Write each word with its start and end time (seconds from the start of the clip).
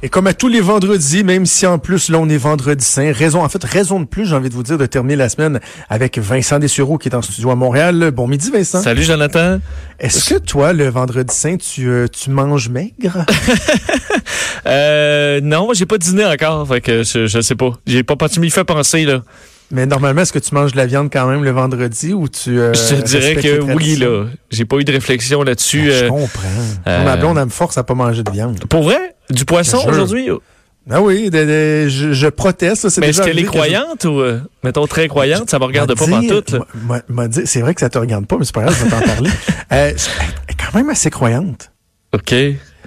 Et 0.00 0.08
comme 0.08 0.28
à 0.28 0.32
tous 0.32 0.46
les 0.46 0.60
vendredis, 0.60 1.24
même 1.24 1.44
si 1.44 1.66
en 1.66 1.80
plus 1.80 2.08
là 2.08 2.18
on 2.20 2.28
est 2.28 2.36
vendredi 2.36 2.84
saint, 2.84 3.10
raison 3.12 3.42
en 3.42 3.48
fait 3.48 3.64
raison 3.64 3.98
de 3.98 4.04
plus, 4.04 4.26
j'ai 4.26 4.36
envie 4.36 4.48
de 4.48 4.54
vous 4.54 4.62
dire 4.62 4.78
de 4.78 4.86
terminer 4.86 5.16
la 5.16 5.28
semaine 5.28 5.58
avec 5.88 6.18
Vincent 6.18 6.60
Dessureau 6.60 6.98
qui 6.98 7.08
est 7.08 7.16
en 7.16 7.22
studio 7.22 7.50
à 7.50 7.56
Montréal. 7.56 8.12
Bon 8.14 8.28
midi 8.28 8.48
Vincent. 8.52 8.80
Salut 8.80 9.02
Jonathan. 9.02 9.58
Est-ce 9.98 10.32
que 10.34 10.38
toi 10.38 10.72
le 10.72 10.88
vendredi 10.88 11.34
saint 11.34 11.56
tu 11.56 11.88
euh, 11.88 12.06
tu 12.06 12.30
manges 12.30 12.68
maigre? 12.68 13.24
Euh, 14.66 15.40
non, 15.42 15.70
j'ai 15.72 15.86
pas 15.86 15.96
dîné 15.98 16.26
encore, 16.26 16.66
fait 16.68 16.80
que 16.82 17.02
je, 17.02 17.26
je 17.26 17.40
sais 17.40 17.54
pas. 17.54 17.70
J'ai 17.86 18.02
pas 18.02 18.16
tu 18.28 18.38
m'y 18.40 18.50
fais 18.50 18.64
penser 18.64 19.04
là. 19.04 19.22
Mais 19.70 19.86
normalement 19.86 20.22
est-ce 20.22 20.32
que 20.32 20.38
tu 20.38 20.54
manges 20.54 20.72
de 20.72 20.76
la 20.76 20.84
viande 20.86 21.08
quand 21.12 21.26
même 21.26 21.42
le 21.44 21.50
vendredi 21.52 22.12
ou 22.12 22.28
tu 22.28 22.58
euh, 22.58 22.74
je 22.74 22.96
te 22.96 23.02
dirais 23.02 23.36
que 23.36 23.60
oui 23.74 23.96
là. 23.96 24.24
J'ai 24.50 24.64
pas 24.64 24.76
eu 24.76 24.84
de 24.84 24.92
réflexion 24.92 25.42
là-dessus. 25.42 25.88
Ah, 25.90 25.94
je 26.00 26.04
euh, 26.04 26.08
comprends. 26.08 26.48
euh, 26.86 27.04
Ma 27.04 27.16
blonde 27.16 27.38
elle 27.38 27.44
me 27.46 27.50
force 27.50 27.78
à 27.78 27.84
pas 27.84 27.94
manger 27.94 28.22
de 28.22 28.30
viande. 28.30 28.58
pour 28.68 28.82
vrai, 28.82 29.14
du 29.30 29.44
poisson 29.44 29.78
aujourd'hui? 29.86 30.28
Ah 30.90 31.02
oui, 31.02 31.28
de- 31.28 31.44
de- 31.84 31.88
je, 31.88 32.12
je 32.14 32.28
proteste. 32.28 32.84
Mais 32.98 33.08
est-ce 33.10 33.20
qu'elle 33.22 33.38
est 33.38 33.42
je- 33.42 33.46
croyante 33.48 34.04
ou 34.04 34.20
euh, 34.20 34.40
mettons 34.64 34.86
très 34.86 35.06
croyante, 35.08 35.50
ça 35.50 35.58
me 35.58 35.64
regarde 35.64 35.94
pas 35.94 36.06
m'a 37.08 37.28
dit- 37.28 37.42
C'est 37.44 37.60
vrai 37.60 37.74
que 37.74 37.80
ça 37.80 37.90
te 37.90 37.98
regarde 37.98 38.26
pas, 38.26 38.36
mais 38.38 38.44
c'est 38.46 38.54
pas 38.54 38.62
grave, 38.62 38.76
je 38.78 38.84
vais 38.84 38.90
t'en 38.90 39.00
parler. 39.00 39.30
Euh, 39.70 39.92
elle 39.92 39.94
est 40.48 40.54
quand 40.56 40.74
même 40.78 40.88
assez 40.88 41.10
croyante. 41.10 41.70
OK. 42.14 42.34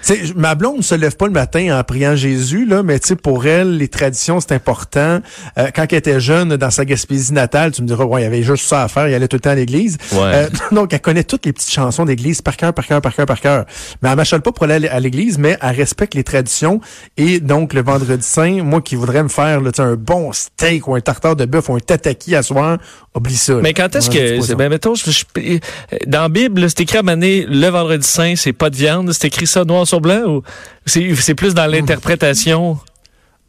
Tu 0.04 0.14
sais, 0.14 0.32
ma 0.34 0.54
blonde 0.54 0.78
ne 0.78 0.82
se 0.82 0.94
lève 0.94 1.16
pas 1.16 1.26
le 1.26 1.32
matin 1.32 1.78
en 1.78 1.84
priant 1.84 2.16
Jésus, 2.16 2.66
là, 2.66 2.82
mais 2.82 2.98
tu 2.98 3.08
sais, 3.08 3.16
pour 3.16 3.46
elle, 3.46 3.76
les 3.76 3.88
traditions, 3.88 4.40
c'est 4.40 4.52
important. 4.52 5.20
Euh, 5.58 5.68
quand 5.74 5.86
elle 5.90 5.98
était 5.98 6.20
jeune, 6.20 6.56
dans 6.56 6.70
sa 6.70 6.84
Gaspésie 6.84 7.32
natale, 7.32 7.70
tu 7.72 7.82
me 7.82 7.86
diras, 7.86 8.04
ouais, 8.04 8.20
il 8.22 8.24
y 8.24 8.26
avait 8.26 8.42
juste 8.42 8.66
ça 8.66 8.82
à 8.82 8.88
faire, 8.88 9.08
il 9.08 9.14
allait 9.14 9.28
tout 9.28 9.36
le 9.36 9.40
temps 9.40 9.50
à 9.50 9.54
l'église. 9.54 9.98
Ouais. 10.12 10.18
Euh, 10.22 10.48
donc, 10.72 10.92
elle 10.92 11.00
connaît 11.00 11.24
toutes 11.24 11.46
les 11.46 11.52
petites 11.52 11.70
chansons 11.70 12.04
d'église 12.04 12.42
par 12.42 12.56
cœur, 12.56 12.72
par 12.74 12.86
cœur, 12.86 13.00
par 13.00 13.14
cœur, 13.14 13.26
par 13.26 13.40
cœur. 13.40 13.64
Mais 14.02 14.08
elle 14.10 14.16
m'achète 14.16 14.42
pas 14.42 14.50
pour 14.52 14.64
aller 14.64 14.88
à 14.88 14.98
l'église, 15.00 15.38
mais 15.38 15.56
elle 15.62 15.76
respecte 15.76 16.14
les 16.14 16.24
traditions. 16.24 16.80
Et 17.16 17.38
donc, 17.40 17.72
le 17.72 17.82
vendredi 17.82 18.26
saint, 18.26 18.62
moi 18.62 18.80
qui 18.80 18.96
voudrais 18.96 19.22
me 19.22 19.28
faire 19.28 19.60
là, 19.60 19.70
tu 19.70 19.76
sais, 19.76 19.82
un 19.88 19.94
bon 19.94 20.32
steak 20.32 20.88
ou 20.88 20.94
un 20.94 21.00
tartare 21.00 21.36
de 21.36 21.44
bœuf 21.44 21.68
ou 21.68 21.76
un 21.76 21.80
tataki 21.80 22.34
à 22.34 22.42
soir, 22.42 22.78
oublie 23.14 23.36
ça. 23.36 23.54
Mais 23.62 23.72
quand 23.74 23.94
est-ce 23.94 24.10
que 24.10 24.54
ben 24.56 24.68
mettons 24.68 24.94
je- 24.94 25.10
je- 25.10 25.58
dans 26.06 26.22
la 26.22 26.28
Bible, 26.28 26.68
c'est 26.68 26.80
écrit 26.80 26.98
à 26.98 27.02
maner 27.02 27.46
le 27.48 27.68
vendredi 27.68 28.06
saint, 28.06 28.34
c'est 28.36 28.52
pas 28.52 28.70
de 28.70 28.76
viande, 28.76 29.12
c'est 29.12 29.26
écrit 29.28 29.46
ça 29.46 29.64
noir 29.64 29.86
sur 29.92 30.00
blanc 30.00 30.22
ou 30.26 30.42
c'est 30.86 31.34
plus 31.34 31.52
dans 31.52 31.66
l'interprétation? 31.66 32.78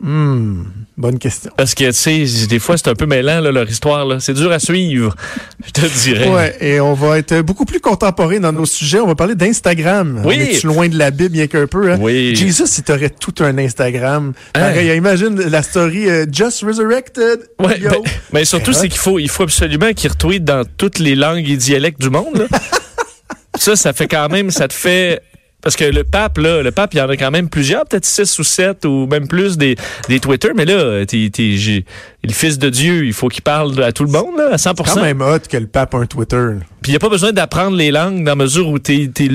Hmm, 0.01 0.63
bonne 0.97 1.17
question. 1.17 1.49
Parce 1.55 1.73
que, 1.75 1.85
tu 1.85 1.93
sais, 2.27 2.47
des 2.47 2.59
fois, 2.59 2.75
c'est 2.77 2.89
un 2.89 2.95
peu 2.95 3.05
mêlant, 3.05 3.39
là, 3.39 3.53
leur 3.53 3.69
histoire. 3.69 4.05
là. 4.05 4.19
C'est 4.19 4.33
dur 4.33 4.51
à 4.51 4.59
suivre, 4.59 5.15
je 5.65 5.71
te 5.71 5.85
dirais. 6.03 6.27
Ouais, 6.27 6.57
et 6.59 6.81
on 6.81 6.93
va 6.93 7.19
être 7.19 7.39
beaucoup 7.39 7.63
plus 7.63 7.79
contemporain 7.79 8.39
dans 8.41 8.51
nos 8.51 8.65
sujets. 8.65 8.99
On 8.99 9.07
va 9.07 9.15
parler 9.15 9.35
d'Instagram. 9.35 10.21
Oui. 10.25 10.35
On 10.37 10.41
est 10.41 10.63
loin 10.65 10.89
de 10.89 10.97
la 10.97 11.09
Bible, 11.11 11.29
bien 11.29 11.47
qu'un 11.47 11.67
peu. 11.67 11.93
Hein? 11.93 11.97
Oui. 12.01 12.35
Jesus, 12.35 12.67
si 12.67 12.83
t'aurais 12.83 13.11
tout 13.11 13.35
un 13.39 13.57
Instagram. 13.57 14.33
Hein? 14.55 14.59
Pareil, 14.59 14.93
imagine 14.97 15.35
la 15.39 15.63
story 15.63 16.09
euh, 16.09 16.25
Just 16.29 16.63
Resurrected. 16.65 17.39
Ouais, 17.59 17.79
Yo. 17.79 17.89
ben, 17.89 18.01
mais 18.33 18.43
surtout, 18.43 18.71
Ben, 18.71 18.77
c'est 18.81 18.89
qu'il 18.89 18.99
faut, 18.99 19.19
il 19.19 19.29
faut 19.29 19.43
absolument 19.43 19.93
qu'ils 19.93 20.09
retweetent 20.09 20.43
dans 20.43 20.65
toutes 20.77 20.99
les 20.99 21.15
langues 21.15 21.47
et 21.49 21.55
dialectes 21.55 22.01
du 22.01 22.09
monde. 22.09 22.35
là. 22.51 22.59
ça, 23.57 23.77
ça 23.77 23.93
fait 23.93 24.07
quand 24.09 24.27
même, 24.27 24.51
ça 24.51 24.67
te 24.67 24.73
fait... 24.73 25.21
Parce 25.63 25.75
que 25.77 25.85
le 25.85 26.03
pape, 26.03 26.37
là, 26.39 26.61
le 26.61 26.71
pape, 26.71 26.93
il 26.93 26.97
y 26.97 27.01
en 27.01 27.07
a 27.09 27.15
quand 27.15 27.31
même 27.31 27.47
plusieurs, 27.49 27.85
peut-être 27.85 28.05
six 28.05 28.37
ou 28.37 28.43
sept 28.43 28.83
ou 28.85 29.07
même 29.07 29.27
plus 29.27 29.57
des, 29.57 29.75
des 30.09 30.19
Twitter. 30.19 30.49
Mais 30.55 30.65
là, 30.65 31.05
t'es, 31.05 31.29
t'es- 31.31 31.55
j'ai- 31.57 31.85
le 32.23 32.33
fils 32.33 32.59
de 32.59 32.69
Dieu, 32.69 33.05
il 33.05 33.13
faut 33.13 33.29
qu'il 33.29 33.43
parle 33.43 33.81
à 33.81 33.91
tout 33.93 34.03
le 34.03 34.11
monde, 34.11 34.37
là, 34.37 34.49
à 34.51 34.57
100% 34.57 34.83
quand 34.95 35.01
même 35.01 35.21
hot 35.21 35.39
que 35.49 35.57
le 35.57 35.67
pape 35.67 35.95
a 35.95 35.99
un 35.99 36.05
Twitter. 36.05 36.49
Puis 36.81 36.91
il 36.91 36.93
n'y 36.93 36.97
a 36.97 36.99
pas 36.99 37.09
besoin 37.09 37.31
d'apprendre 37.31 37.77
les 37.77 37.91
langues 37.91 38.23
dans 38.25 38.31
la 38.31 38.35
mesure 38.35 38.67
où 38.67 38.77
t'es, 38.77 39.09
t'es 39.13 39.29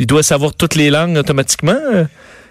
il 0.00 0.06
doit 0.06 0.22
savoir 0.22 0.54
toutes 0.54 0.74
les 0.74 0.90
langues 0.90 1.16
automatiquement. 1.16 1.78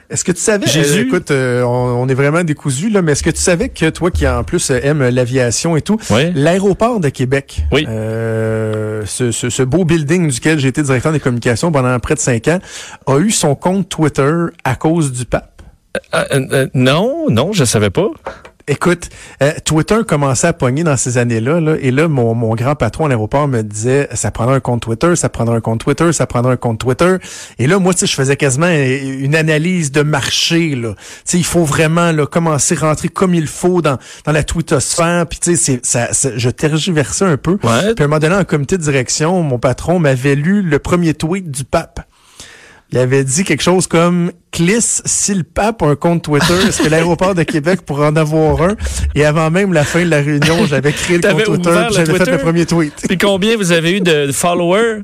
Est-ce 0.09 0.23
que 0.23 0.31
tu 0.31 0.39
savais, 0.41 0.65
Jésus. 0.67 0.99
euh, 0.99 1.03
écoute, 1.03 1.31
euh, 1.31 1.63
on, 1.63 2.03
on 2.03 2.07
est 2.07 2.13
vraiment 2.13 2.43
décousu 2.43 2.89
là, 2.89 3.01
mais 3.01 3.11
est-ce 3.11 3.23
que 3.23 3.29
tu 3.29 3.41
savais 3.41 3.67
que 3.67 3.89
toi 3.89 4.09
qui 4.09 4.25
en 4.27 4.43
plus 4.45 4.71
euh, 4.71 4.79
aime 4.81 5.07
l'aviation 5.09 5.75
et 5.75 5.81
tout, 5.81 5.97
l'aéroport 6.33 6.99
de 7.01 7.09
Québec, 7.09 7.63
Oui. 7.73 7.85
euh, 7.89 9.03
ce, 9.05 9.31
ce- 9.31 9.49
ce 9.49 9.63
beau 9.63 9.83
building 9.83 10.29
duquel 10.31 10.59
j'ai 10.59 10.69
été 10.69 10.81
directeur 10.81 11.11
des 11.11 11.19
communications 11.19 11.71
pendant 11.73 11.99
près 11.99 12.15
de 12.15 12.19
cinq 12.19 12.47
ans, 12.47 12.59
a 13.05 13.17
eu 13.17 13.31
son 13.31 13.53
compte 13.55 13.89
Twitter 13.89 14.31
à 14.63 14.75
cause 14.75 15.11
du 15.11 15.25
pape? 15.25 15.61
Non, 16.73 17.25
non, 17.29 17.51
je 17.51 17.65
savais 17.65 17.89
pas. 17.89 18.07
Écoute, 18.69 19.09
euh, 19.41 19.53
Twitter 19.63 19.99
commençait 20.05 20.47
à 20.47 20.51
pogner 20.53 20.83
dans 20.83 20.97
ces 20.97 21.17
années-là, 21.17 21.61
là, 21.61 21.75
et 21.79 21.89
là, 21.89 22.09
mon, 22.09 22.33
mon 22.35 22.53
grand 22.53 22.75
patron 22.75 23.05
à 23.05 23.07
l'aéroport 23.07 23.47
me 23.47 23.61
disait, 23.61 24.09
ça 24.13 24.29
prendra 24.29 24.55
un 24.55 24.59
compte 24.59 24.81
Twitter, 24.81 25.15
ça 25.15 25.29
prendra 25.29 25.55
un 25.55 25.61
compte 25.61 25.79
Twitter, 25.79 26.11
ça 26.11 26.27
prendra 26.27 26.51
un 26.51 26.57
compte 26.57 26.77
Twitter. 26.79 27.15
Et 27.59 27.67
là, 27.67 27.79
moi, 27.79 27.93
tu 27.93 28.01
sais, 28.01 28.07
je 28.07 28.15
faisais 28.15 28.35
quasiment 28.35 28.67
une 28.67 29.35
analyse 29.35 29.93
de 29.93 30.01
marché, 30.01 30.75
là. 30.75 30.95
Tu 30.97 31.03
sais, 31.23 31.37
il 31.37 31.45
faut 31.45 31.63
vraiment, 31.63 32.11
là, 32.11 32.25
commencer 32.25 32.75
à 32.81 32.87
rentrer 32.89 33.07
comme 33.07 33.33
il 33.33 33.47
faut 33.47 33.81
dans, 33.81 33.97
dans 34.25 34.31
la 34.33 34.43
twittosphère, 34.43 35.25
puis 35.27 35.39
tu 35.39 35.55
sais, 35.55 35.63
c'est- 35.81 35.85
ça, 35.85 36.11
ça- 36.11 36.35
je 36.37 36.49
tergiversais 36.49 37.23
un 37.23 37.37
peu. 37.37 37.51
Ouais. 37.63 37.93
Puis 37.95 38.01
à 38.01 38.03
un 38.03 38.07
moment 38.07 38.19
donné, 38.19 38.35
en 38.35 38.43
comité 38.43 38.77
de 38.77 38.83
direction, 38.83 39.43
mon 39.43 39.59
patron 39.59 39.99
m'avait 39.99 40.35
lu 40.35 40.61
le 40.61 40.79
premier 40.79 41.13
tweet 41.13 41.49
du 41.49 41.63
pape. 41.63 42.01
Il 42.91 42.97
avait 42.97 43.23
dit 43.23 43.43
quelque 43.43 43.63
chose 43.63 43.85
comme 43.85 44.31
Cliss, 44.51 45.01
si 45.05 45.33
le 45.33 45.43
pape 45.43 45.81
a 45.81 45.87
un 45.87 45.95
compte 45.95 46.23
Twitter, 46.23 46.53
est-ce 46.67 46.81
que 46.81 46.87
l'aéroport 46.87 47.35
de 47.35 47.43
Québec 47.43 47.81
pourrait 47.81 48.07
en 48.07 48.15
avoir 48.15 48.61
un? 48.61 48.75
Et 49.13 49.25
avant 49.25 49.51
même 49.51 49.73
la 49.73 49.83
fin 49.83 50.03
de 50.05 50.09
la 50.09 50.21
réunion, 50.21 50.65
j'avais 50.65 50.93
créé 50.93 51.17
le 51.17 51.29
compte 51.29 51.43
Twitter, 51.43 51.87
j'avais 51.91 52.17
fait 52.17 52.31
le 52.31 52.37
premier 52.37 52.65
tweet. 52.65 52.93
Puis 53.07 53.17
combien 53.17 53.57
vous 53.57 53.73
avez 53.73 53.97
eu 53.97 54.01
de 54.01 54.31
followers? 54.31 55.01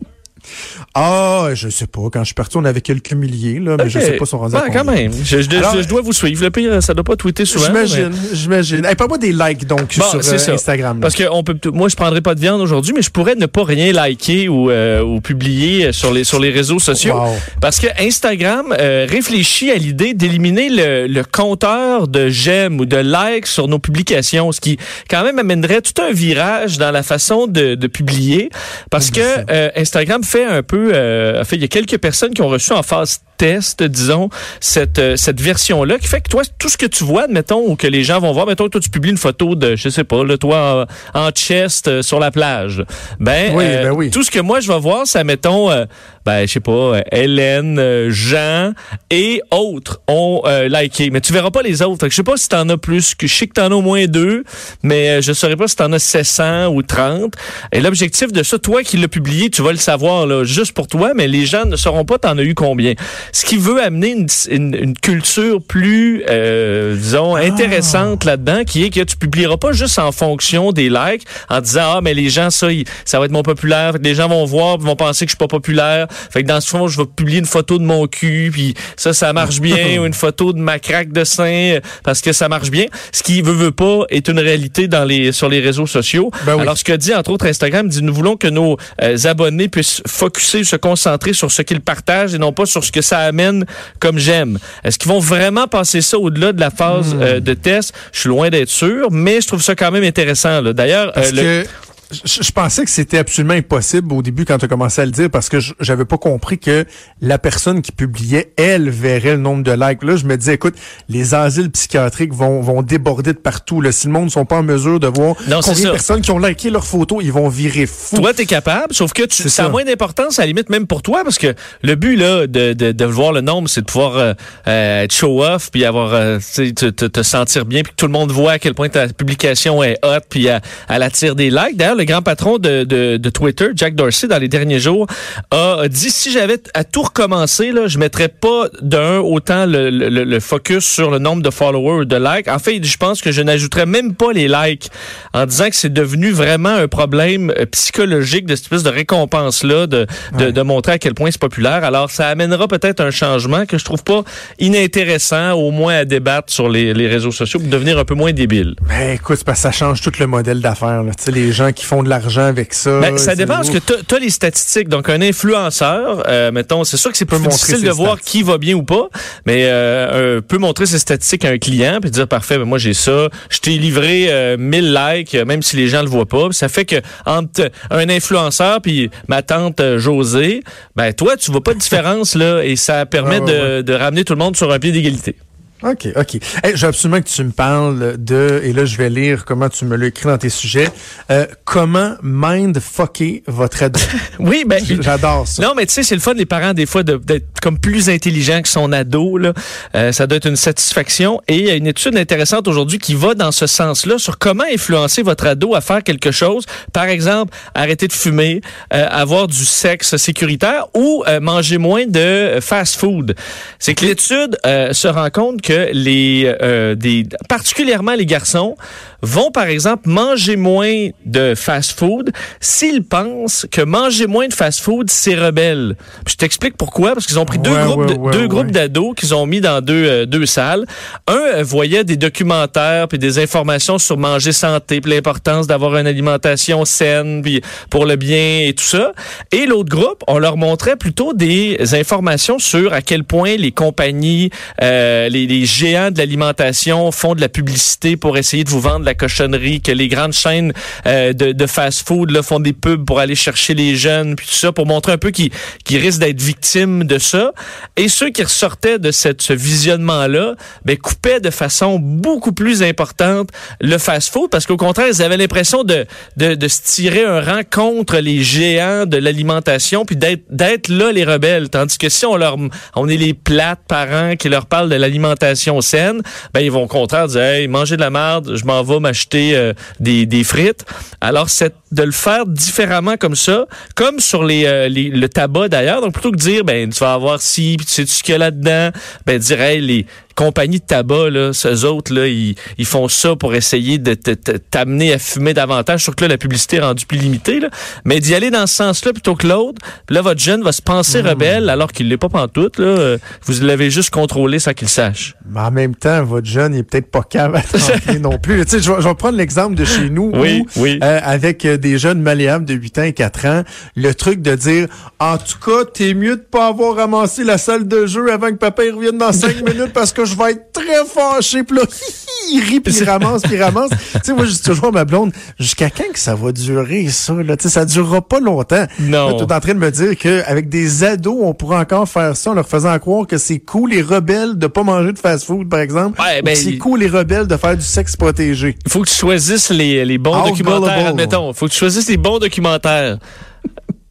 Ah, 0.96 1.50
je 1.56 1.70
sais 1.70 1.88
pas. 1.88 2.02
Quand 2.12 2.20
je 2.20 2.26
suis 2.26 2.34
parti, 2.36 2.56
on 2.58 2.66
avait 2.66 2.82
quelques 2.82 3.14
milliers, 3.14 3.60
là, 3.60 3.78
mais 3.78 3.90
je 3.90 3.98
sais 4.00 4.12
pas 4.18 4.26
si 4.26 4.36
on 4.36 4.38
rendait 4.38 4.58
Ouais, 4.58 4.70
quand 4.72 4.84
même. 4.84 5.12
Je, 5.24 5.42
je- 5.42 5.50
Alors, 5.58 5.82
je 5.82 5.88
dois 5.88 6.02
vous 6.02 6.14
suivre. 6.14 6.44
Le 6.44 6.52
pire, 6.52 6.84
ça 6.84 6.94
doit 6.94 7.04
pas 7.04 7.16
tweeter 7.16 7.46
souvent. 7.46 7.66
J'imagine, 7.66 8.10
mais- 8.12 8.36
j'imagine. 8.36 8.86
Hey, 8.86 8.96
pas 8.96 9.08
moi 9.08 9.18
des 9.18 9.32
likes, 9.32 9.66
donc, 9.66 9.98
Bon, 9.98 10.04
sur 10.06 10.24
c'est 10.24 10.50
euh. 10.50 10.54
Instagram. 10.54 10.98
là. 10.98 11.02
Parce 11.02 11.16
que 11.16 11.24
on 11.32 11.44
peut, 11.44 11.58
moi, 11.72 11.90
je 11.90 11.96
prendrais 11.96 12.22
pas 12.22 12.36
de 12.36 12.40
viande 12.40 12.62
aujourd'hui, 12.62 12.94
mais 12.96 13.02
je 13.02 13.10
pourrais 13.10 13.34
ne 13.36 13.48
pas 13.48 13.64
rien 13.64 13.92
liker 13.92 14.50
ou, 14.50 14.70
euh, 14.70 15.02
ou 15.02 15.20
publier 15.20 15.92
sur 15.94 16.14
les, 16.14 16.24
sur 16.24 16.40
les 16.40 16.52
réseaux 16.52 16.78
sociaux. 16.80 17.16
Wow. 17.16 17.34
Parce 17.60 17.80
que 17.80 17.88
Instagram 18.00 18.74
euh, 18.80 19.08
réfléchit 19.10 19.72
à 19.72 19.76
l'idée 19.76 20.14
d'éliminer 20.14 20.70
le, 20.70 21.08
le 21.08 21.24
compteur 21.24 22.08
de 22.08 22.30
j'aime 22.30 22.80
ou 22.80 22.86
de 22.86 22.98
likes 22.98 23.48
sur 23.48 23.68
nos 23.68 23.80
publications, 23.80 24.52
ce 24.52 24.62
qui 24.62 24.78
quand 25.10 25.24
même 25.24 25.40
amènerait 25.40 25.82
tout 25.82 26.00
un 26.02 26.12
virage 26.12 26.78
dans 26.78 26.92
la 26.92 27.02
façon 27.02 27.48
de, 27.48 27.74
de 27.74 27.88
publier. 27.88 28.50
Parce 28.92 29.10
que 29.10 29.22
euh, 29.50 29.70
Instagram 29.76 30.24
fait 30.24 30.46
un 30.46 30.62
peu, 30.62 30.83
euh, 30.92 31.42
en 31.42 31.44
fait, 31.44 31.56
il 31.56 31.62
y 31.62 31.66
a 31.66 31.70
quelques 31.70 31.98
personnes 31.98 32.34
qui 32.34 32.42
ont 32.42 32.48
reçu 32.48 32.74
en 32.74 32.84
phase 32.84 33.22
test, 33.44 33.84
disons, 33.84 34.30
cette, 34.62 35.00
euh, 35.00 35.18
cette 35.18 35.42
version-là, 35.42 35.98
qui 36.00 36.08
fait 36.08 36.22
que 36.22 36.30
toi, 36.30 36.44
tout 36.58 36.70
ce 36.70 36.78
que 36.78 36.86
tu 36.86 37.04
vois, 37.04 37.24
admettons, 37.24 37.62
ou 37.68 37.76
que 37.76 37.88
les 37.88 38.02
gens 38.02 38.22
vont 38.22 38.32
voir, 38.32 38.46
mettons 38.46 38.70
toi, 38.70 38.80
tu 38.80 38.90
publies 38.90 39.12
une 39.12 39.18
photo 39.18 39.56
de, 39.56 39.76
je 39.76 39.90
sais 39.90 40.06
pas, 40.06 40.24
là, 40.24 40.38
toi, 40.38 40.88
en, 41.14 41.30
chest 41.32 41.90
euh, 41.90 42.02
sur 42.02 42.22
la 42.22 42.32
plage. 42.32 42.86
Ben, 43.20 43.54
Oui, 43.54 43.66
euh, 43.68 43.84
ben 43.84 43.92
oui. 43.92 44.12
tout 44.12 44.24
ce 44.24 44.32
que 44.32 44.40
moi, 44.40 44.62
je 44.62 44.72
vais 44.72 44.80
voir, 44.80 45.02
c'est, 45.04 45.26
mettons, 45.26 45.70
euh, 45.70 45.84
ben, 46.26 46.48
je 46.48 46.54
sais 46.54 46.62
pas, 46.62 47.02
Hélène, 47.12 48.08
Jean 48.10 48.72
et 49.10 49.42
autres 49.52 50.00
ont 50.08 50.42
euh, 50.46 50.70
liké. 50.70 51.10
Mais 51.10 51.20
tu 51.20 51.34
verras 51.34 51.52
pas 51.52 51.62
les 51.62 51.82
autres. 51.82 52.08
Je 52.08 52.16
sais 52.16 52.24
pas 52.24 52.38
si 52.38 52.48
t'en 52.48 52.70
as 52.70 52.78
plus, 52.78 53.14
je 53.22 53.28
sais 53.28 53.48
que 53.48 53.54
t'en 53.54 53.72
as 53.72 53.76
au 53.76 53.82
moins 53.82 54.06
deux, 54.06 54.46
mais 54.84 55.22
je 55.22 55.34
saurais 55.34 55.58
pas 55.58 55.68
si 55.68 55.76
t'en 55.76 55.92
as 55.92 56.00
700 56.00 56.68
ou 56.68 56.82
30. 56.82 57.34
Et 57.74 57.82
l'objectif 57.82 58.32
de 58.32 58.42
ça, 58.42 58.58
toi 58.58 58.84
qui 58.84 58.96
l'as 58.96 59.10
publié, 59.10 59.50
tu 59.50 59.62
vas 59.62 59.72
le 59.72 59.78
savoir, 59.78 60.26
là, 60.26 60.46
juste 60.46 60.72
pour 60.72 60.88
toi, 60.88 61.12
mais 61.14 61.28
les 61.28 61.46
gens 61.46 61.66
ne 61.66 61.76
sauront 61.76 62.06
pas 62.06 62.18
t'en 62.18 62.38
as 62.38 62.44
eu 62.44 62.56
combien. 62.56 62.94
Ce 63.34 63.46
qui 63.46 63.58
veut 63.58 63.82
amener 63.84 64.12
une, 64.12 64.28
une- 64.50 64.76
une 64.76 64.94
culture 64.98 65.60
plus, 65.62 66.24
euh, 66.30 66.96
disons, 66.96 67.36
intéressante 67.36 68.26
là-dedans, 68.26 68.64
qui 68.64 68.84
est 68.84 68.90
que 68.92 69.02
tu 69.04 69.18
publieras 69.18 69.58
pas 69.58 69.72
juste 69.74 69.98
en 70.00 70.12
fonction 70.12 70.72
des 70.72 70.88
likes, 70.90 71.24
en 71.50 71.60
disant, 71.60 71.96
ah, 71.96 72.00
mais 72.02 72.14
les 72.14 72.30
gens, 72.30 72.50
ça, 72.52 72.72
ils- 72.72 72.86
ça 73.06 73.18
va 73.20 73.26
être 73.26 73.32
mon 73.32 73.42
populaire. 73.44 73.94
Les 74.02 74.14
gens 74.16 74.30
vont 74.30 74.46
voir, 74.46 74.78
vont 74.78 74.96
penser 74.96 75.26
que 75.26 75.30
je 75.30 75.36
suis 75.36 75.38
pas 75.38 75.48
populaire. 75.48 76.08
Fait 76.32 76.44
que 76.44 76.48
dans 76.48 76.62
ce 76.62 76.70
fond, 76.70 76.88
je 76.88 77.00
vais 77.02 77.08
publier 77.08 77.40
une 77.40 77.46
photo 77.48 77.80
de 77.80 77.84
mon 77.84 78.06
cul, 78.08 78.52
puis 78.54 78.76
ça, 78.96 79.14
ça 79.14 79.34
marche 79.34 79.60
bien, 79.62 80.00
ou 80.00 80.06
une 80.06 80.14
photo 80.14 80.54
de 80.54 80.60
ma 80.60 80.78
craque 80.78 81.12
de 81.12 81.24
sein, 81.24 81.80
parce 82.04 82.22
que 82.22 82.34
ça 82.34 82.48
marche 82.50 82.70
bien. 82.70 82.86
Ce 83.12 83.24
qui 83.24 83.42
veut, 83.42 83.52
veut 83.54 83.72
pas 83.72 84.02
est 84.10 84.28
une 84.28 84.40
réalité 84.40 84.88
dans 84.88 85.06
les, 85.06 85.32
sur 85.32 85.50
les 85.50 85.60
réseaux 85.60 85.88
sociaux. 85.88 86.30
Ben 86.46 86.56
oui. 86.56 86.62
Alors, 86.62 86.78
ce 86.78 86.84
que 86.84 86.94
dit, 86.94 87.14
entre 87.16 87.32
autres, 87.32 87.48
Instagram, 87.48 87.88
dit, 87.90 88.04
nous 88.04 88.14
voulons 88.14 88.38
que 88.38 88.48
nos 88.48 88.78
euh, 89.02 89.18
abonnés 89.26 89.70
puissent 89.70 90.04
focuser, 90.08 90.64
se 90.64 90.76
concentrer 90.76 91.34
sur 91.34 91.52
ce 91.52 91.64
qu'ils 91.64 91.82
partagent 91.82 92.36
et 92.36 92.38
non 92.38 92.54
pas 92.54 92.68
sur 92.68 92.84
ce 92.84 92.92
que 92.92 93.02
ça 93.02 93.23
amène 93.24 93.66
comme 94.00 94.18
j'aime. 94.18 94.60
Est-ce 94.84 94.98
qu'ils 95.00 95.12
vont 95.12 95.20
vraiment 95.20 95.68
passer 95.68 96.02
ça 96.02 96.18
au-delà 96.18 96.54
de 96.54 96.60
la 96.60 96.70
phase 96.70 97.14
Hmm. 97.16 97.22
euh, 97.22 97.40
de 97.40 97.54
test? 97.54 97.94
Je 98.12 98.20
suis 98.22 98.30
loin 98.30 98.50
d'être 98.50 98.70
sûr, 98.70 99.10
mais 99.12 99.42
je 99.42 99.48
trouve 99.48 99.62
ça 99.62 99.76
quand 99.76 99.92
même 99.92 100.04
intéressant. 100.04 100.62
là. 100.62 100.74
D'ailleurs, 100.74 101.12
euh, 101.18 101.32
le- 101.32 101.64
que 101.64 101.70
je, 102.14 102.44
je 102.44 102.52
pensais 102.52 102.84
que 102.84 102.90
c'était 102.90 103.18
absolument 103.18 103.54
impossible 103.54 104.14
au 104.14 104.22
début 104.22 104.46
quand 104.46 104.58
tu 104.58 104.66
as 104.66 104.68
commencé 104.68 105.02
à 105.02 105.06
le 105.06 105.12
dire 105.12 105.30
parce 105.30 105.50
que 105.50 105.58
j'avais 105.80 106.06
pas 106.06 106.18
compris 106.18 106.60
que 106.60 106.86
la 107.22 107.38
personne 107.38 107.82
qui 107.82 107.92
publiait, 107.92 108.54
elle, 108.58 108.90
verrait 108.90 109.32
le 109.32 109.42
nombre 109.42 109.64
de 109.64 109.72
likes. 109.72 110.04
Là, 110.04 110.16
je 110.16 110.26
me 110.26 110.38
disais, 110.38 110.56
écoute, 110.56 110.76
les 111.10 111.34
asiles 111.34 111.72
psychiatriques 111.72 112.34
vont, 112.34 112.62
vont 112.62 112.82
déborder 112.82 113.34
de 113.34 113.38
partout. 113.38 113.82
Là. 113.82 113.92
Si 113.92 114.08
le 114.08 114.14
monde 114.14 114.26
ne 114.26 114.30
sont 114.30 114.46
pas 114.46 114.58
en 114.58 114.64
mesure 114.64 115.00
de 115.00 115.08
voir 115.08 115.36
Non, 115.48 115.60
combien 115.62 115.86
de 115.86 115.92
personnes 115.92 116.22
qui 116.22 116.32
ont 116.32 116.40
liké 116.40 116.70
leurs 116.70 116.86
photos, 116.86 117.20
ils 117.24 117.32
vont 117.32 117.50
virer 117.50 117.86
fou. 117.86 118.18
Toi, 118.18 118.34
t'es 118.34 118.46
capable, 118.46 118.94
sauf 118.94 119.14
que 119.14 119.24
tu, 119.24 119.50
ça 119.50 119.66
a 119.66 119.70
moins 119.70 119.84
d'importance 119.84 120.40
à 120.40 120.44
la 120.44 120.48
limite 120.48 120.70
même 120.70 120.88
pour 120.88 121.02
toi, 121.02 121.24
parce 121.24 121.38
que 121.38 121.54
le 121.82 121.96
but 121.96 122.16
là 122.16 122.48
de, 122.48 122.74
de, 122.74 122.92
de 122.92 123.06
voir 123.06 123.32
le 123.32 123.42
nombre, 123.42 123.70
c'est 123.70 123.82
de 123.82 123.86
pouvoir 123.86 124.18
euh, 124.18 124.34
euh, 124.68 125.04
être 125.04 125.14
show 125.14 125.44
off, 125.44 125.72
puis 125.72 125.86
avoir 125.86 126.14
euh, 126.14 126.40
tu 126.54 126.74
te, 126.74 126.86
te, 126.88 127.06
te 127.06 127.24
sentir 127.24 127.66
bien, 127.66 127.82
puis 127.82 127.92
que 127.92 127.98
tout 127.98 128.06
le 128.06 128.12
monde 128.12 128.32
voit 128.32 128.54
à 128.54 128.60
quel 128.60 128.74
point 128.74 128.90
ta 128.90 129.08
publication 129.08 129.84
est 129.84 129.98
hot, 130.04 130.20
puis 130.30 130.48
elle, 130.48 130.62
elle 130.90 131.04
attire 131.04 131.36
des 131.36 131.50
likes. 131.50 131.78
D'ailleurs, 131.78 131.96
le 132.04 132.12
grand 132.12 132.22
patron 132.22 132.58
de, 132.58 132.84
de, 132.84 133.18
de 133.18 133.30
Twitter, 133.30 133.68
Jack 133.76 133.96
Dorsey, 133.96 134.28
dans 134.28 134.38
les 134.38 134.48
derniers 134.50 134.80
jours, 134.80 135.08
a 135.52 135.88
dit 135.88 136.10
si 136.10 136.32
j'avais 136.32 136.58
à 136.74 136.84
tout 136.84 137.02
recommencer, 137.02 137.72
là, 137.72 137.88
je 137.88 137.98
mettrais 137.98 138.28
pas 138.28 138.68
d'un 138.82 139.20
autant 139.20 139.66
le, 139.66 139.90
le, 139.90 140.10
le 140.24 140.40
focus 140.40 140.84
sur 140.86 141.10
le 141.12 141.20
nombre 141.20 141.42
de 141.42 141.50
followers 141.50 142.02
ou 142.02 142.06
de 142.06 142.16
likes. 142.16 142.48
En 142.48 142.60
fait, 142.60 142.84
je 142.84 142.98
pense 142.98 143.22
que 143.22 143.32
je 143.32 143.42
n'ajouterais 143.42 143.86
même 143.86 144.14
pas 144.16 144.34
les 144.34 144.48
likes 144.48 144.90
en 145.34 145.46
disant 145.46 145.70
que 145.70 145.76
c'est 145.76 145.94
devenu 145.94 146.32
vraiment 146.32 146.70
un 146.76 146.88
problème 146.88 147.52
euh, 147.58 147.66
psychologique 147.68 148.46
de 148.46 148.56
cette 148.56 148.66
espèce 148.66 148.84
de 148.84 148.90
récompense-là, 148.90 149.88
de, 149.88 150.06
de, 150.38 150.52
de 150.52 150.62
montrer 150.62 150.94
à 150.94 150.98
quel 151.00 151.14
point 151.14 151.32
c'est 151.32 151.40
populaire. 151.40 151.84
Alors, 151.84 152.12
ça 152.12 152.28
amènera 152.28 152.68
peut-être 152.68 153.00
un 153.00 153.12
changement 153.12 153.66
que 153.66 153.78
je 153.78 153.86
trouve 153.86 154.04
pas 154.04 154.24
inintéressant, 154.60 155.52
au 155.54 155.72
moins 155.72 155.96
à 155.96 156.06
débattre 156.06 156.52
sur 156.52 156.68
les, 156.70 156.94
les 156.94 157.08
réseaux 157.08 157.32
sociaux 157.32 157.60
pour 157.60 157.70
devenir 157.70 157.98
un 157.98 158.06
peu 158.06 158.16
moins 158.16 158.34
débile. 158.34 158.76
Ben, 158.90 159.12
écoute, 159.16 159.44
parce 159.46 159.60
que 159.60 159.64
ça 159.64 159.72
change 159.72 160.02
tout 160.02 160.12
le 160.20 160.28
modèle 160.28 160.60
d'affaires. 160.62 161.04
là. 161.04 161.12
Tu 161.18 161.24
sais, 161.26 161.32
les 161.32 161.52
gens 161.52 161.72
qui 161.72 161.86
font 161.86 161.93
de 162.02 162.10
l'argent 162.10 162.46
avec 162.46 162.74
ça. 162.74 163.00
Ben, 163.00 163.18
ça 163.18 163.36
dépend 163.36 163.56
parce 163.56 163.70
que 163.70 163.78
tu 163.78 164.16
as 164.16 164.20
les 164.20 164.30
statistiques. 164.30 164.90
Donc, 164.90 165.10
un 165.10 165.22
influenceur, 165.22 166.24
euh, 166.28 166.52
mettons, 166.52 166.84
c'est 166.84 166.98
sûr 166.98 167.12
que 167.12 167.18
c'est 167.18 167.26
plus 167.26 167.40
difficile 167.40 167.84
de 167.84 167.92
voir 167.92 168.16
stats. 168.16 168.24
qui 168.26 168.42
va 168.42 168.58
bien 168.58 168.76
ou 168.76 168.84
pas, 168.84 169.10
mais 169.46 169.66
euh, 169.66 170.42
peut 170.42 170.58
montrer 170.58 170.86
ses 170.86 171.00
statistiques 171.00 171.46
à 171.46 171.50
un 171.50 171.58
client 171.58 172.00
puis 172.02 172.12
dire 172.12 172.28
parfait, 172.28 172.58
ben 172.58 172.66
moi 172.66 172.78
j'ai 172.78 172.94
ça, 172.94 173.30
je 173.50 173.60
t'ai 173.60 173.72
livré 173.72 174.28
euh, 174.30 174.58
1000 174.58 174.94
likes, 174.94 175.36
euh, 175.36 175.46
même 175.46 175.62
si 175.62 175.76
les 175.76 175.88
gens 175.88 176.02
le 176.02 176.10
voient 176.10 176.26
pas. 176.26 176.46
Puis 176.50 176.56
ça 176.56 176.70
fait 176.70 176.86
que 176.86 176.96
entre 177.26 177.70
un 177.92 178.10
influenceur 178.10 178.82
puis 178.82 179.10
ma 179.28 179.42
tante 179.42 179.82
Josée, 179.98 180.64
ben 180.96 181.14
toi 181.14 181.36
tu 181.38 181.52
vois 181.52 181.64
pas 181.64 181.74
de 181.74 181.80
différence 181.80 182.36
là 182.36 182.64
et 182.64 182.76
ça 182.76 183.06
permet 183.06 183.34
Ouais, 183.34 183.40
ouais, 183.40 183.78
de, 183.78 183.82
de 183.82 183.94
ramener 183.94 184.24
tout 184.24 184.34
le 184.34 184.40
monde 184.40 184.56
sur 184.56 184.72
un 184.72 184.80
pied 184.80 184.92
d'égalité. 184.92 185.36
OK, 185.84 186.08
OK. 186.16 186.36
Hey, 186.64 186.74
veux 186.76 186.88
absolument 186.88 187.22
que 187.22 187.28
tu 187.28 187.44
me 187.44 187.52
parles 187.52 188.16
de, 188.18 188.62
et 188.64 188.74
là, 188.74 188.86
je 188.86 188.98
vais 188.98 189.10
lire 189.10 189.46
comment 189.46 189.70
tu 189.70 189.86
me 189.86 189.96
l'as 189.98 190.08
écrit 190.08 190.26
dans 190.28 190.38
tes 190.38 190.50
sujets, 190.50 190.88
euh, 191.32 191.46
comment 191.66 192.16
mindfucker 192.24 193.44
votre 193.48 193.84
ado? 193.84 194.00
Oui, 194.40 194.64
ben 194.66 194.82
J'adore 195.02 195.48
ça. 195.48 195.62
Non, 195.62 195.74
mais 195.76 195.86
tu 195.86 195.94
sais, 195.94 196.04
c'est 196.04 196.16
le 196.16 196.22
fun 196.22 196.34
des 196.36 196.46
parents 196.46 196.74
des 196.74 196.86
fois 196.86 197.04
de- 197.04 197.18
d'être 197.18 197.60
comme 197.62 197.78
plus 197.80 198.10
intelligents 198.10 198.62
que 198.62 198.68
son 198.68 198.92
ado. 198.92 199.38
Là. 199.38 199.54
Euh, 199.96 200.12
ça 200.12 200.28
doit 200.28 200.38
être 200.38 200.48
une 200.48 200.56
satisfaction. 200.56 201.42
Et 201.48 201.58
il 201.58 201.66
y 201.66 201.70
a 201.70 201.76
une 201.76 201.88
étude 201.88 202.18
intéressante 202.18 202.68
aujourd'hui 202.68 203.00
qui 203.00 203.14
va 203.14 203.36
dans 203.36 203.52
ce 203.52 203.68
sens-là 203.68 204.18
sur 204.18 204.38
comment 204.38 204.64
influencer 204.74 205.22
votre 205.22 205.46
ado 205.48 205.76
à 205.76 205.82
faire 205.82 206.04
quelque 206.04 206.32
chose. 206.32 206.66
Par 206.92 207.06
exemple, 207.06 207.54
arrêter 207.76 208.08
de 208.08 208.14
fumer, 208.14 208.62
euh, 208.94 209.06
avoir 209.10 209.48
du 209.48 209.66
sexe 209.66 210.16
sécuritaire 210.18 210.88
ou 210.94 211.24
euh, 211.28 211.40
manger 211.40 211.78
moins 211.78 212.06
de 212.06 212.60
fast-food. 212.62 213.36
C'est 213.80 213.94
que 213.96 214.06
l'étude 214.06 214.58
euh, 214.66 214.94
se 214.94 215.08
rend 215.08 215.30
compte 215.30 215.62
que 215.62 215.73
les, 215.94 216.54
euh, 216.62 216.96
des, 216.96 217.26
particulièrement 217.50 218.14
les 218.14 218.26
garçons, 218.26 218.76
vont 219.22 219.52
par 219.52 219.68
exemple 219.68 220.10
manger 220.10 220.56
moins 220.58 221.10
de 221.26 221.54
fast-food 221.56 222.32
s'ils 222.60 223.04
pensent 223.04 223.66
que 223.72 223.82
manger 223.82 224.28
moins 224.28 224.48
de 224.48 224.54
fast-food 224.54 225.10
c'est 225.10 225.36
rebelle. 225.36 225.96
Puis 226.26 226.34
je 226.34 226.38
t'explique 226.38 226.76
pourquoi 226.78 227.14
parce 227.14 227.26
qu'ils 227.26 227.40
ont 227.40 227.46
pris 227.46 227.60
deux 227.60 227.72
Ouais, 227.72 227.84
groupes 227.86 228.06
de- 228.08 228.14
ouais, 228.16 228.32
deux 228.32 228.48
groupes 228.48 228.72
d'ados 228.72 229.14
qu'ils 229.16 229.34
ont 229.34 229.46
mis 229.46 229.62
dans 229.62 229.82
deux 229.82 230.06
euh, 230.06 230.26
deux 230.26 230.46
salles. 230.46 230.86
Un 231.28 231.34
euh, 231.36 231.64
voyait 231.64 232.04
des 232.04 232.18
documentaires 232.18 233.08
puis 233.08 233.18
des 233.18 233.40
informations 233.40 233.98
sur 233.98 234.18
manger 234.18 234.52
santé, 234.52 235.00
puis 235.02 235.12
l'importance 235.14 235.68
d'avoir 235.68 235.96
une 235.98 236.08
alimentation 236.08 236.84
saine 236.86 237.42
puis 237.42 237.62
pour 237.90 238.06
le 238.06 238.16
bien 238.18 238.60
et 238.68 238.74
tout 238.74 238.84
ça. 238.84 239.14
Et 239.52 239.66
l'autre 239.66 239.90
groupe, 239.90 240.24
on 240.28 240.38
leur 240.38 240.58
montrait 240.58 240.96
plutôt 240.98 241.34
des 241.34 241.78
informations 241.94 242.60
sur 242.60 242.92
à 242.94 243.02
quel 243.02 243.24
point 243.24 243.56
les 243.56 243.72
compagnies, 243.72 244.50
euh, 244.82 245.30
les, 245.30 245.48
les 245.48 245.63
géants 245.66 246.12
de 246.12 246.18
l'alimentation 246.18 247.12
font 247.12 247.36
de 247.36 247.42
la 247.42 247.50
publicité 247.50 248.18
pour 248.18 248.38
essayer 248.38 248.64
de 248.64 248.70
vous 248.70 248.82
vendre 248.82 249.06
la 249.06 249.14
cochonnerie, 249.14 249.82
que 249.82 249.92
les 249.92 250.08
grandes 250.08 250.34
chaînes 250.34 250.74
euh, 251.06 251.34
de, 251.34 251.52
de 251.52 251.68
fast-food 251.68 252.42
font 252.42 252.60
des 252.60 252.74
pubs 252.74 253.06
pour 253.06 253.20
aller 253.20 253.36
chercher 253.36 253.74
les 253.74 253.96
jeunes, 253.96 254.36
puis 254.36 254.48
tout 254.48 254.56
ça, 254.56 254.72
pour 254.72 254.86
montrer 254.86 255.14
un 255.14 255.18
peu 255.18 255.32
qu'ils 255.32 255.52
qu'ils 255.84 256.00
risquent 256.00 256.20
d'être 256.20 256.42
victimes 256.42 257.04
de 257.04 257.18
ça. 257.18 257.52
Et 257.98 258.08
ceux 258.08 258.30
qui 258.30 258.44
ressortaient 258.44 259.00
de 259.00 259.12
cette, 259.12 259.42
ce 259.42 259.54
visionnement-là, 259.54 260.56
ben, 260.86 260.98
coupaient 260.98 261.40
de 261.40 261.50
façon 261.50 262.00
beaucoup 262.00 262.54
plus 262.54 262.84
importante 262.84 263.50
le 263.82 263.98
fast-food, 263.98 264.50
parce 264.50 264.66
qu'au 264.66 264.78
contraire, 264.78 265.08
ils 265.10 265.22
avaient 265.22 265.38
l'impression 265.38 265.84
de, 265.84 266.06
de, 266.38 266.56
de 266.56 266.68
se 266.68 266.82
tirer 266.82 267.26
un 267.26 267.42
rang 267.42 267.62
contre 267.70 268.18
les 268.18 268.44
géants 268.44 269.06
de 269.06 269.18
l'alimentation, 269.18 270.06
puis 270.06 270.16
d'être 270.16 270.44
d'être 270.50 270.90
là 270.90 271.12
les 271.12 271.24
rebelles. 271.24 271.70
Tandis 271.70 271.98
que 271.98 272.10
si 272.10 272.26
on 272.26 272.36
leur 272.36 272.58
on 272.96 273.08
est 273.08 273.18
les 273.18 273.34
plates 273.34 273.82
parents 273.88 274.36
qui 274.36 274.50
leur 274.50 274.66
parlent 274.66 274.90
de 274.90 274.96
l'alimentation 274.96 275.53
saine, 275.82 276.22
ben 276.54 276.62
ils 276.62 276.72
vont 276.72 276.84
au 276.84 276.88
contraire 276.88 277.28
dire 277.28 277.42
hey, 277.42 277.68
mangez 277.68 277.96
de 277.96 278.02
la 278.02 278.10
merde, 278.10 278.56
je 278.56 278.66
m'en 278.66 278.84
vais 278.84 279.00
m'acheter 279.00 279.56
euh, 279.56 279.74
des, 280.00 280.26
des 280.26 280.44
frites. 280.44 280.86
Alors 281.22 281.50
c'est 281.50 281.74
de 281.92 282.04
le 282.04 282.12
faire 282.12 282.46
différemment 282.46 283.18
comme 283.18 283.36
ça, 283.36 283.66
comme 283.96 284.20
sur 284.20 284.42
euh, 284.44 284.88
les- 284.90 285.10
le 285.10 285.30
tabac 285.30 285.70
d'ailleurs. 285.70 286.02
Donc 286.02 286.14
plutôt 286.14 286.32
que 286.32 286.38
dire 286.38 286.64
ben 286.64 286.90
tu 286.90 287.00
vas 287.00 287.14
avoir 287.14 287.42
ci, 287.42 287.76
puis 287.78 287.86
tu 287.86 287.92
sais 287.92 288.06
ce 288.06 288.24
qu'il 288.24 288.32
y 288.34 288.36
a 288.36 288.40
là-dedans, 288.40 288.90
ben 289.26 289.38
dire 289.38 289.62
hey, 289.62 289.80
les 289.82 290.06
compagnies 290.36 290.80
de 290.80 290.86
tabac 290.86 291.30
là, 291.30 291.54
ces 291.54 291.86
autres 291.86 292.14
là, 292.14 292.28
ils, 292.28 292.56
ils 292.78 292.86
font 292.86 293.08
ça 293.08 293.36
pour 293.36 293.54
essayer 293.56 293.98
de 293.98 294.14
t'amener 294.14 295.14
à 295.14 295.20
fumer 295.20 295.54
davantage. 295.54 296.04
Sur 296.04 296.16
que 296.16 296.24
là 296.24 296.30
la 296.30 296.38
publicité 296.38 296.78
est 296.78 296.82
rendue 296.82 297.06
plus 297.06 297.18
limitée 297.18 297.60
là, 297.60 297.70
mais 298.06 298.20
d'y 298.20 298.34
aller 298.36 298.52
dans 298.52 298.68
ce 298.68 298.76
sens-là 298.76 299.14
plutôt 299.14 299.36
que 299.36 299.48
l'autre. 299.48 299.82
Là 300.10 300.22
votre 300.22 300.40
jeune 300.42 300.64
va 300.64 300.72
se 300.72 300.82
penser 300.82 301.22
rebelle 301.22 301.70
alors 301.70 301.92
qu'il 301.92 302.10
l'est 302.10 302.18
pas 302.18 302.30
pantoute 302.30 302.80
là. 302.80 303.18
Vous 303.46 303.54
l'avez 303.62 303.90
juste 303.92 304.10
contrôlé 304.10 304.60
sans 304.60 304.74
qu'il 304.74 304.90
sache. 304.90 305.36
Mais 305.50 305.60
en 305.60 305.72
même 305.72 305.96
temps, 305.96 306.24
votre 306.24 306.48
jeune, 306.48 306.74
il 306.74 306.80
est 306.80 306.84
peut-être 306.84 307.12
pas 307.12 307.24
capable 307.24 307.64
non 308.22 308.38
plus. 308.38 308.64
Tu 308.66 308.72
sais, 308.72 308.80
je 308.80 308.92
vais, 308.92 309.02
je 309.02 309.08
vais 309.08 309.16
prendre 309.16 309.38
l'exemple 309.38 309.76
de 309.76 309.86
chez 309.86 310.10
nous 310.10 310.32
Oui, 310.34 310.64
où, 310.76 310.82
oui. 310.82 311.00
euh, 311.04 311.20
avec 311.24 311.66
euh, 311.66 311.78
des 311.78 311.98
jeunes 311.98 312.22
malléables 312.22 312.66
de 312.66 312.74
8 312.74 312.98
ans 313.00 313.04
et 313.04 313.14
4 313.14 313.46
ans, 313.46 313.64
le 313.96 314.14
truc 314.14 314.42
de 314.42 314.56
dire, 314.56 314.88
en 315.20 315.38
tout 315.38 315.60
cas, 315.64 315.86
t'es 315.94 316.14
mieux 316.14 316.38
de 316.38 316.42
pas 316.42 316.68
avoir 316.68 316.96
ramassé 316.96 317.44
la 317.44 317.58
salle 317.58 317.88
de 317.88 318.06
jeu 318.06 318.32
avant 318.32 318.50
que 318.50 318.56
papa 318.56 318.86
il 318.86 318.92
revienne 318.94 319.18
dans 319.18 319.32
5 319.32 319.62
minutes 319.68 319.94
parce 319.94 320.14
que 320.14 320.23
je 320.26 320.36
vais 320.36 320.52
être 320.52 320.72
très 320.72 321.06
fâché. 321.06 321.64
Puis 321.64 321.78
là, 321.78 321.84
il 322.52 322.62
rit, 322.62 322.80
puis 322.80 322.94
il 322.94 323.04
ramasse, 323.04 323.42
puis 323.42 323.56
il 323.56 323.64
ramasse. 323.64 323.90
tu 324.14 324.20
sais, 324.24 324.34
moi, 324.34 324.46
je 324.46 324.52
dis 324.52 324.62
toujours 324.62 324.88
à 324.88 324.92
ma 324.92 325.06
blonde, 325.06 325.32
jusqu'à 325.60 325.90
quand 325.90 326.12
que 326.12 326.20
ça 326.20 326.36
va 326.36 326.52
durer, 326.52 327.08
ça? 327.10 327.34
Là? 327.34 327.58
Tu 327.58 327.64
sais, 327.64 327.70
ça 327.70 327.86
durera 327.86 328.22
pas 328.22 328.40
longtemps. 328.40 328.86
Non. 329.00 329.38
Tu 329.38 329.44
es 329.44 329.54
en 329.54 329.60
train 329.60 329.74
de 329.74 329.80
me 329.80 329.92
dire 329.92 330.18
qu'avec 330.18 330.70
des 330.70 331.04
ados, 331.04 331.38
on 331.42 331.54
pourra 331.54 331.80
encore 331.80 332.08
faire 332.08 332.36
ça 332.36 332.52
en 332.52 332.54
leur 332.54 332.68
faisant 332.68 332.98
croire 333.00 333.28
que 333.28 333.38
c'est 333.38 333.60
cool 333.60 333.92
les 333.92 334.02
rebelles 334.02 334.58
de 334.58 334.68
pas 334.68 334.84
manger 334.84 335.14
de 335.14 335.20
fast-food, 335.20 335.70
par 335.70 335.80
exemple. 335.80 336.20
Ouais, 336.22 336.42
Ou 336.42 336.46
ben, 336.46 336.56
c'est 336.56 336.78
cool 336.78 337.00
les 337.00 337.08
rebelles 337.08 337.48
de 337.48 337.58
faire 337.58 337.76
du 337.76 337.84
sexe 337.84 338.16
protégé. 338.16 338.78
Il 338.86 338.92
faut 338.92 339.02
que 339.02 339.10
tu 339.10 339.16
choisisses 339.16 339.70
les, 339.70 340.06
les 340.06 340.18
bons 340.18 340.48
documentaires, 340.48 341.08
admettons. 341.08 341.52
Il 341.52 341.56
faut 341.56 341.68
que 341.68 341.72
tu 341.72 341.78
choisisses 341.78 342.10
les 342.10 342.18
bons 342.18 342.40
documentaires. 342.40 343.18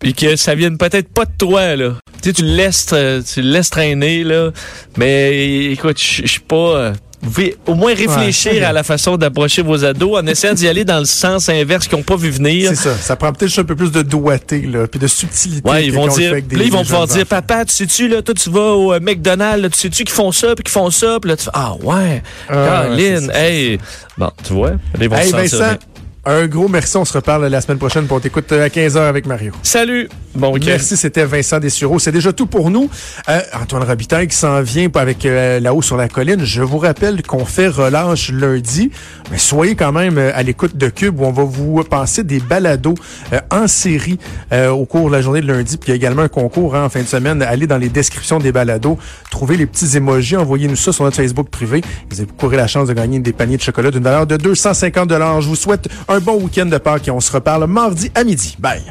Puis 0.02 0.14
que 0.14 0.36
ça 0.36 0.54
vienne 0.54 0.76
peut-être 0.78 1.08
pas 1.12 1.24
de 1.24 1.30
toi, 1.38 1.76
là. 1.76 1.90
Tu 2.22 2.28
sais, 2.28 2.32
tu 2.34 2.42
le 2.42 2.54
laisses, 2.54 2.86
euh, 2.92 3.22
tu 3.22 3.40
le 3.40 3.50
laisses 3.50 3.70
traîner, 3.70 4.24
là. 4.24 4.50
Mais 4.96 5.66
écoute, 5.72 5.98
je 6.00 6.26
suis 6.26 6.40
pas... 6.40 6.56
euh, 6.56 6.92
vous 7.24 7.30
pouvez 7.30 7.56
au 7.66 7.74
moins 7.76 7.94
réfléchir 7.94 8.50
Ouais. 8.54 8.64
à 8.64 8.72
la 8.72 8.82
façon 8.82 9.16
d'approcher 9.16 9.62
vos 9.62 9.84
ados 9.84 10.18
en 10.20 10.26
essayant 10.26 10.54
d'y 10.54 10.66
aller 10.66 10.84
dans 10.84 10.98
le 10.98 11.04
sens 11.04 11.48
inverse 11.48 11.86
qu'ils 11.86 11.96
n'ont 11.96 12.02
pas 12.02 12.16
vu 12.16 12.30
venir. 12.30 12.70
C'est 12.70 12.74
ça. 12.74 12.96
Ça 12.96 13.14
prend 13.14 13.32
peut-être 13.32 13.56
un 13.60 13.62
peu 13.64 13.76
plus 13.76 13.92
de 13.92 14.02
doigté, 14.02 14.62
là, 14.62 14.88
puis 14.88 14.98
de 14.98 15.06
subtilité. 15.06 15.70
Ouais, 15.70 15.86
ils 15.86 15.92
vont 15.92 16.08
dire, 16.08 16.34
des- 16.42 16.56
là, 16.56 16.64
ils 16.64 16.72
vont 16.72 16.82
pouvoir 16.82 17.06
dire, 17.06 17.24
papa, 17.24 17.64
tu 17.64 17.72
sais-tu, 17.74 18.08
là, 18.08 18.22
toi, 18.22 18.34
tu 18.34 18.50
vas 18.50 18.72
au 18.72 18.92
euh, 18.94 18.98
McDonald's, 19.00 19.62
là, 19.62 19.70
tu 19.70 19.78
sais-tu 19.78 20.02
qu'ils 20.02 20.14
font 20.16 20.32
ça, 20.32 20.56
puis 20.56 20.64
qu'ils 20.64 20.72
font 20.72 20.90
ça, 20.90 21.18
puis 21.22 21.30
là, 21.30 21.36
tu 21.36 21.44
fais, 21.44 21.50
ah, 21.54 21.74
ouais, 21.80 22.24
Ah, 22.48 22.54
Caroline, 22.88 23.30
hey. 23.32 23.78
Bon, 24.18 24.30
tu 24.44 24.52
vois, 24.54 24.70
là, 24.72 24.78
ils 25.00 25.08
vont 25.08 25.16
Hey 25.16 25.26
se 25.26 25.30
sentir 25.30 25.58
Vincent. 25.60 25.78
Un 26.24 26.46
gros 26.46 26.68
merci. 26.68 26.96
On 26.96 27.04
se 27.04 27.12
reparle 27.14 27.46
la 27.46 27.60
semaine 27.60 27.78
prochaine 27.78 28.06
pour 28.06 28.20
t'écoute 28.20 28.50
à 28.52 28.68
15h 28.68 28.98
avec 28.98 29.26
Mario. 29.26 29.52
Salut, 29.62 30.08
bon 30.34 30.52
week-end. 30.52 30.66
Merci, 30.68 30.96
c'était 30.96 31.24
Vincent 31.24 31.58
Dessureau. 31.58 31.98
C'est 31.98 32.12
déjà 32.12 32.32
tout 32.32 32.46
pour 32.46 32.70
nous. 32.70 32.88
Euh, 33.28 33.40
Antoine 33.60 33.82
Robitaille 33.82 34.28
qui 34.28 34.36
s'en 34.36 34.62
vient 34.62 34.88
avec 34.94 35.26
euh, 35.26 35.58
là-haut 35.58 35.82
sur 35.82 35.96
la 35.96 36.08
colline. 36.08 36.44
Je 36.44 36.62
vous 36.62 36.78
rappelle 36.78 37.22
qu'on 37.22 37.44
fait 37.44 37.68
relâche 37.68 38.30
lundi, 38.30 38.90
mais 39.32 39.38
soyez 39.38 39.74
quand 39.74 39.92
même 39.92 40.18
euh, 40.18 40.30
à 40.34 40.42
l'écoute 40.42 40.76
de 40.76 40.88
Cube 40.88 41.20
où 41.20 41.24
on 41.24 41.32
va 41.32 41.44
vous 41.44 41.82
passer 41.84 42.22
des 42.22 42.38
balados 42.38 42.94
euh, 43.32 43.40
en 43.50 43.66
série 43.66 44.18
euh, 44.52 44.68
au 44.70 44.84
cours 44.84 45.08
de 45.08 45.12
la 45.12 45.22
journée 45.22 45.40
de 45.40 45.46
lundi. 45.46 45.78
Puis 45.78 45.88
il 45.88 45.90
y 45.90 45.92
a 45.92 45.96
également 45.96 46.22
un 46.22 46.28
concours 46.28 46.76
hein, 46.76 46.84
en 46.84 46.88
fin 46.88 47.00
de 47.00 47.06
semaine. 47.06 47.42
Allez 47.42 47.66
dans 47.66 47.78
les 47.78 47.88
descriptions 47.88 48.38
des 48.38 48.52
balados, 48.52 48.98
trouvez 49.30 49.56
les 49.56 49.66
petits 49.66 49.96
émojis, 49.96 50.36
envoyez-nous 50.36 50.76
ça 50.76 50.92
sur 50.92 51.04
notre 51.04 51.16
Facebook 51.16 51.48
privé. 51.48 51.82
Vous 52.10 52.26
courir 52.26 52.58
la 52.58 52.66
chance 52.66 52.88
de 52.88 52.92
gagner 52.92 53.18
des 53.20 53.32
paniers 53.32 53.56
de 53.56 53.62
chocolat 53.62 53.90
d'une 53.90 54.02
valeur 54.02 54.26
de 54.26 54.36
250 54.36 55.10
Je 55.10 55.48
vous 55.48 55.56
souhaite 55.56 55.88
un 56.08 56.11
un 56.12 56.20
bon 56.20 56.40
week-end 56.42 56.66
de 56.66 56.78
Pâques 56.78 57.08
et 57.08 57.10
on 57.10 57.20
se 57.20 57.32
reparle 57.32 57.66
mardi 57.66 58.10
à 58.14 58.24
midi. 58.24 58.56
Bye. 58.58 58.82